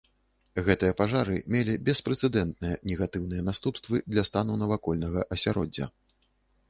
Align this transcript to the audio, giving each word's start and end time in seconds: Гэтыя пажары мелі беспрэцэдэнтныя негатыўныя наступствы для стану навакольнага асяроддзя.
Гэтыя 0.67 0.93
пажары 1.01 1.35
мелі 1.55 1.75
беспрэцэдэнтныя 1.89 2.79
негатыўныя 2.93 3.45
наступствы 3.51 4.03
для 4.15 4.23
стану 4.33 4.59
навакольнага 4.63 5.29
асяроддзя. 5.37 5.85